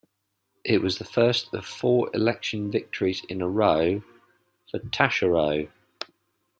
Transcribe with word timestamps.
It 0.63 0.81
was 0.81 0.97
the 0.97 1.05
first 1.05 1.53
of 1.53 1.63
four 1.63 2.09
election 2.15 2.71
victories 2.71 3.23
in 3.29 3.39
a 3.39 3.47
row 3.47 4.01
for 4.71 4.79
Taschereau. 4.79 5.69